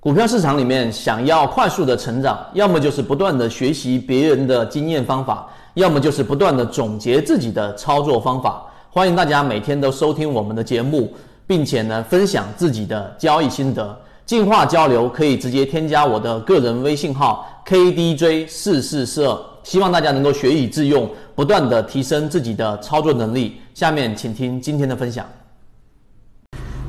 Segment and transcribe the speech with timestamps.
[0.00, 8.62] 股票市场里面，想要快速的成长，要么就是不断的学习别人的经验方法，要么就是不断的总结自己的操作方法。
[8.90, 11.12] 欢迎大家每天都收听我们的节目，
[11.46, 13.94] 并且呢分享自己的交易心得，
[14.24, 19.38] 进化交流可以直接添加我的个人微信号 KDJ 四四四二。
[19.68, 23.60] 希望大家能够学以致用，不断的提升自己的操作能力。
[23.74, 25.30] 下面请听今天的分享。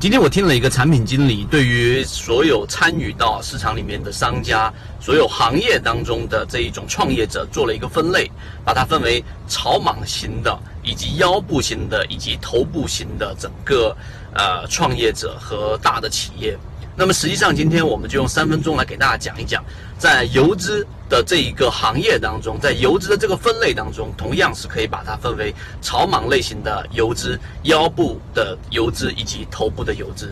[0.00, 8.30] 今天我听了一个产品经理对于所有参与到市场里面的商家，所有行业当中的这一种创业者做了一个分类，
[8.64, 13.94] 把它分为草莽型的，以及腰部型的，以及头部型的整个
[14.32, 16.56] 呃创业者和大的企业。
[16.96, 19.64] 那么实际上，今天我们就用三分钟来给大家讲一讲，
[19.96, 30.30] 在游资的这一个行业当中，在游资的这个分类当中，同样是可以把它分为草莽类型的游资、腰部的游资以及头部的游资。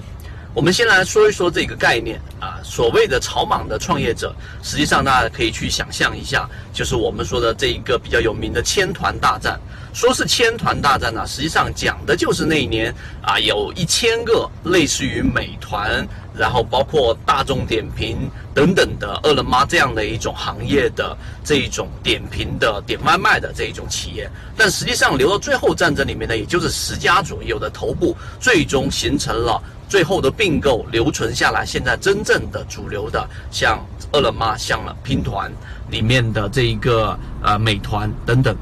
[0.54, 9.60] 我们先来说一说这个概念啊，所谓的草莽的创业者，实际上大家可以去想象一下，就是我们说的这一个比较有名的千团大战。
[9.94, 35.50] 说是千团大战呢，实际上讲的就是那一年啊，有一千个类似于美团，然后包括大众点评等等的饿了么这样的一种行业的这一种点评的点外卖的这一种企业，但实际上留到最后战争里面呢，也就是十家左右的头部，最终形成了最后的并购，留存下来现在真正的主流的，像饿了么、像了拼团
[35.90, 38.54] 里面的这一个呃美团等等。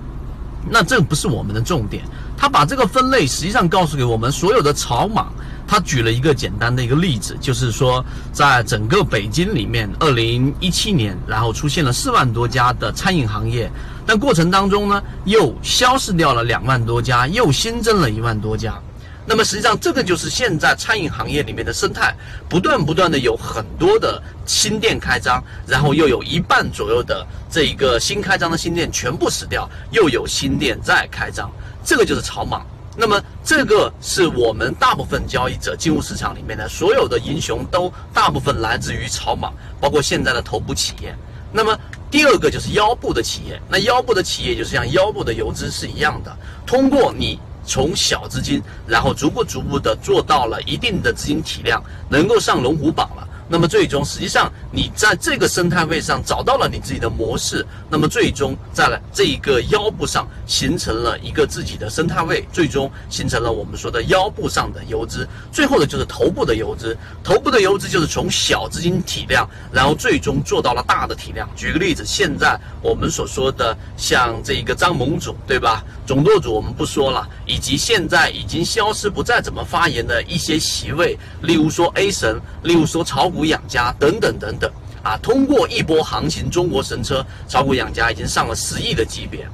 [0.69, 2.03] 那这不是我们的重点，
[2.37, 5.33] 他把这个分类实际上告诉给我们所有的草莽。
[5.69, 13.69] 他举了一个简单的一个例子，就是说，在整个北京里面，二零一七年，然后出现了四万多家的餐饮行业，
[14.07, 18.81] 但过程当中呢，又消失掉了两万多家，又新增了一万多家。
[19.29, 22.15] 那么实际上，这个就是现在餐饮行业里面的生态，
[22.49, 31.51] 不断不断的有很多的新店开张，然后又有一半左右的这一个新开张的新店全部死掉，又有新店再开张，
[31.85, 32.65] 这个就是草莽。
[32.97, 41.13] 那么这个是我们大部分交易者进入市场里面的所有的英雄，都大部分来自于草莽，包括现在的头部企业。
[41.53, 41.77] 那么
[42.13, 46.33] 第二个就是腰部的企业，那腰部的企业就是像腰部的游资是一样的，
[46.65, 47.41] 通过你。
[47.67, 53.26] 从小资金，然后逐步逐步的做到了一定的资金体量，能够上龙虎榜了。
[53.49, 65.29] 那么最终，实际上你在这个生态位上找到了你自己的模式，那么最终在了这一个腰部上形成了一个自己的生态位，最终形成了我们说的腰部上的游资。
[65.53, 71.49] 最后的就是头部的游资，头部的游资就是从小资金体量，然后最终做到了大的体量。
[71.55, 75.85] 举个例子，现在我们所说的像这一个张盟主，对吧？
[76.05, 83.36] 总舵主我们不说了，以及现在已经消失不再怎么发言的一些席位，例如说 A 神，例如说炒股。
[83.37, 84.71] 股养家等等等等
[85.03, 89.47] 啊，通过一波行情，中国神车炒股养家已经上了十亿的级别，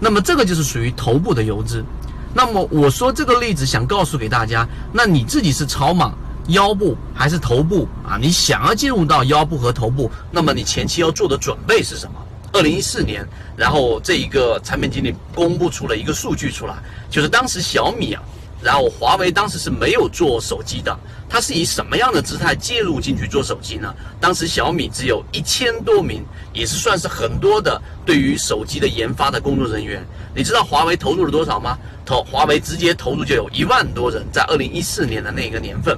[0.00, 1.84] 那么这个就是属于头部的游资。
[2.34, 6.12] 那么我说这个例子想告诉给大家，那你自己是草莽
[6.48, 8.18] 腰部还是头部啊？
[8.20, 12.14] 你想要进入到腰部和头部，那么你前期要做的准备是什么？
[12.52, 16.74] 二零一四年，然后这一个产品经理公布出了一个数据出来，
[17.08, 18.22] 就是当时小米啊。
[18.62, 20.98] 然后华为当时是没有做手机的，
[21.28, 23.94] 它是以什么样的姿态介入进去做手机呢？
[24.20, 30.04] 当时小米只有一千多名，也是算是很多的对于手机的研发的工作人员。
[30.34, 31.78] 你知道华为投入了多少吗？
[32.04, 35.96] 投华为直接投入就有一万多人，在二零一四年的那个年份，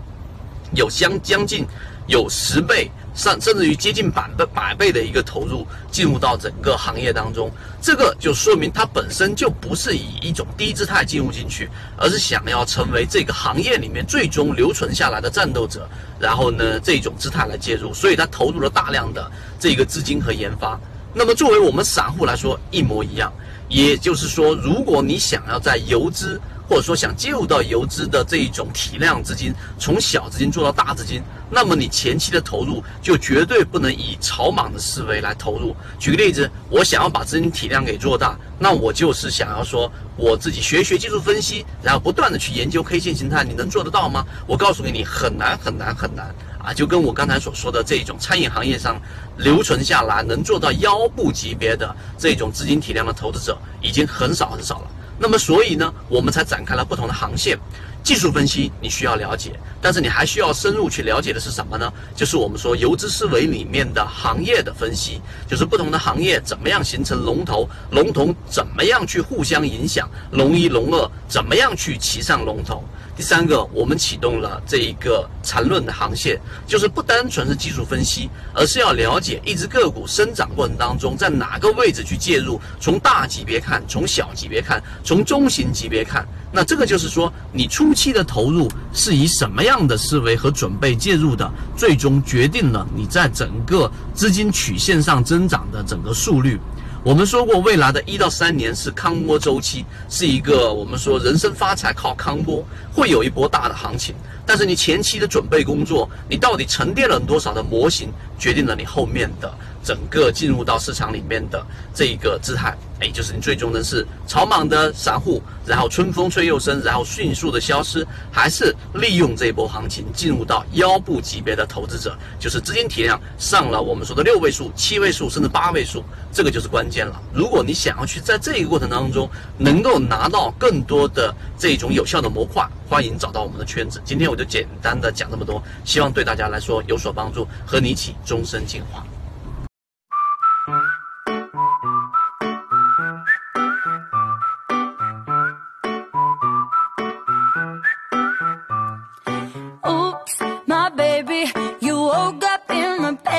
[0.74, 1.66] 有相将近
[2.06, 2.90] 有十倍。
[3.14, 7.50] 甚甚至于接近百倍百倍的一个投入进入到整个行业当中，
[7.82, 15.88] 这个就说明它本身就不是以一种低姿态进入进去，而是想要成为这个行业里面最终留存下来的战斗者。
[16.18, 20.78] 然后呢，这种姿态来介入，所以他投入了大量的这个资金和研发。
[21.12, 23.32] 那么作为我们散户来说，一模一样。
[23.68, 26.40] 也就是说，如果你想要在游资
[26.70, 31.20] 或者说想进入到游资的这一种体量资金，从小资金做到大资金，
[31.50, 35.74] 那么你前期的投入就绝对不能以草莽的思维来投入。
[35.98, 44.24] 举个例子，我想要把资金体量给做大，那我就是想要说我自己学学技术分析，然后不断的去研究 K 线形态，你能做得到吗？
[44.46, 46.32] 我告诉给你，很难很难很难
[46.62, 46.72] 啊！
[46.72, 48.96] 就跟我刚才所说的这种餐饮行业上
[49.36, 54.90] 留存下来能做到腰部级别的这种资金体量的投资者，已经很少很少了。
[55.22, 57.58] 那么，所以呢，我们才展开了不同的航线。
[58.02, 59.52] 技术分析你需要了解，
[59.82, 61.92] 但是你还需要深入去了解的是什么呢？
[62.16, 72.82] 就是我们说游资思维里面的行业的分析，就是不同的行业怎么样形成龙头，龙头怎么样去互相影响，龙一龙二怎么样去骑上龙头。
[73.14, 96.60] 第三个，我们启动了这一个缠论的航线，就是不单纯是技术分析，而是要了解一只个股生长过程当中，在哪个位置去介入，从大级别看，从小级别看，从中型级别看，那这个就是说，你初期的投入是以什么样的思维和准备介入的，最终决定了你在整个资金曲线上增长的整个速率。
[97.02, 104.14] 我们说过，未来的一到三年是康波周期，是一个我们说人生发财靠康波，会有一波大的行情。
[104.46, 109.52] 但是你前期的准备工作，你到底沉淀了多少的模型，决定了你后面的。
[109.82, 127.20] 整个进入到市场里面的这一个姿态，哎，就是你最终呢是草莽的散户，然后春风吹又生，然后迅速的消失，还是利用这一波行情进入到腰部级别的投资者，就是资金体量上了我们说的六位数、七位数甚至八位数，这个就是关键了。
[127.32, 134.00] 如果你想要去在这个过程当中能够拿到更多的这种有效的模块，欢迎找到我们的圈子。
[134.04, 139.02] 今天我就简单的讲这么多，希望对大家来说有所帮助，和你一起终身进化。